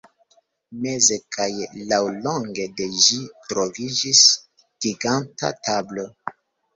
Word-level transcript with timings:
Meze 0.83 1.17
kaj 1.35 1.49
laŭlonge 1.91 2.65
de 2.79 2.87
ĝi 3.07 3.17
troviĝis 3.51 4.23
giganta 4.87 5.53
tablo. 5.69 6.07